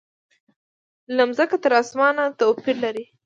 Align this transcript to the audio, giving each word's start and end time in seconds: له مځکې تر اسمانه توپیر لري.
له 1.15 1.23
مځکې 1.29 1.57
تر 1.63 1.71
اسمانه 1.81 2.23
توپیر 2.39 2.75
لري. 2.83 3.03